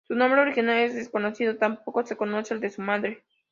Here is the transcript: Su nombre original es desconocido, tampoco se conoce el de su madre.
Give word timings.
Su 0.07 0.15
nombre 0.15 0.41
original 0.41 0.79
es 0.79 0.95
desconocido, 0.95 1.57
tampoco 1.57 2.03
se 2.07 2.17
conoce 2.17 2.55
el 2.55 2.59
de 2.59 2.71
su 2.71 2.81
madre. 2.81 3.23